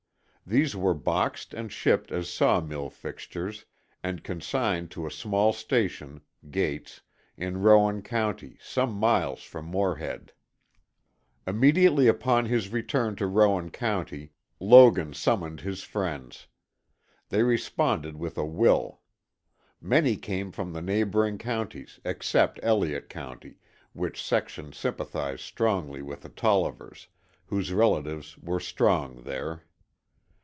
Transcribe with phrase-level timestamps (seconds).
[0.47, 3.63] These were boxed and shipped as saw mill fixtures,
[4.03, 6.99] and consigned to a small station (Gate's)
[7.37, 10.33] in Rowan County, some miles from Morehead.
[11.47, 16.47] Immediately upon his return to Rowan County Logan summoned his friends.
[17.29, 18.99] They responded with a will.
[19.79, 23.55] Many came from the neighboring counties, except Elliott County,
[23.93, 27.07] which section sympathized strongly with the Tollivers,
[27.45, 29.63] whose relatives were strong there.